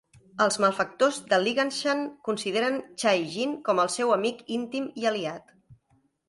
[0.43, 5.55] Els malfactors de Liangshan consideren Chai Jin com el seu amic íntim i aliat.